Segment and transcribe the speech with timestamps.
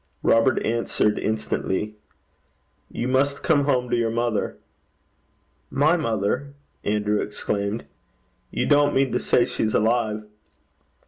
[0.23, 1.93] Robert answered instantly,
[2.89, 4.57] 'You must come home to your mother.'
[5.69, 7.85] 'My mother!' Andrew exclaimed.
[8.49, 10.25] 'You don't mean to say she's alive?'